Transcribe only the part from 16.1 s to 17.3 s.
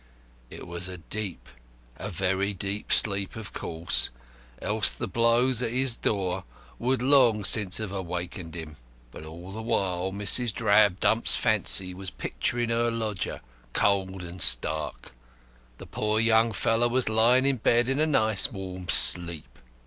young fellow was